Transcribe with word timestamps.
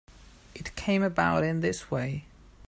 It 0.55 0.75
came 0.75 1.03
about 1.03 1.43
in 1.43 1.59
this 1.59 1.91
way. 1.91 2.25